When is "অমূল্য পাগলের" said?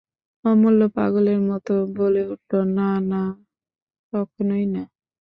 0.45-1.39